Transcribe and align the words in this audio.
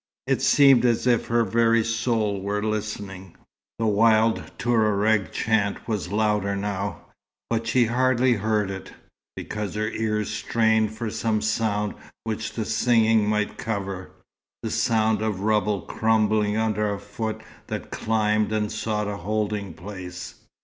It 0.25 0.41
seemed 0.41 0.83
as 0.83 1.05
if 1.05 1.27
her 1.27 1.43
very 1.43 1.83
soul 1.83 2.41
were 2.41 2.63
listening. 2.63 3.35
The 3.77 3.85
wild 3.85 4.51
Touareg 4.57 5.31
chant 5.31 5.87
was 5.87 6.11
louder 6.11 6.55
now, 6.55 7.01
but 7.51 7.67
she 7.67 7.85
hardly 7.85 8.33
heard 8.33 8.71
it, 8.71 8.91
because 9.35 9.75
her 9.75 9.89
ears 9.89 10.31
strained 10.31 10.97
for 10.97 11.11
some 11.11 11.39
sound 11.39 11.93
which 12.23 12.53
the 12.53 12.65
singing 12.65 13.29
might 13.29 13.59
cover: 13.59 14.09
the 14.63 14.71
sound 14.71 15.21
of 15.21 15.41
rubble 15.41 15.81
crumbling 15.81 16.57
under 16.57 16.91
a 16.91 16.97
foot 16.99 17.39
that 17.67 17.91
climbed 17.91 18.51
and 18.51 18.71
sought 18.71 19.07
a 19.07 19.17
holding 19.17 19.71
place. 19.75 20.33